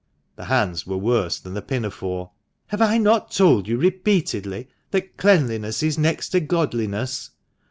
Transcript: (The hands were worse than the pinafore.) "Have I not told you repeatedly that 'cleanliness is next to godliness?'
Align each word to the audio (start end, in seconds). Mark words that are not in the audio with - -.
(The 0.35 0.45
hands 0.45 0.87
were 0.87 0.97
worse 0.97 1.37
than 1.39 1.53
the 1.53 1.61
pinafore.) 1.61 2.31
"Have 2.69 2.81
I 2.81 2.97
not 2.97 3.29
told 3.29 3.67
you 3.67 3.77
repeatedly 3.77 4.67
that 4.89 5.15
'cleanliness 5.15 5.83
is 5.83 5.95
next 5.99 6.29
to 6.29 6.39
godliness?' 6.39 7.29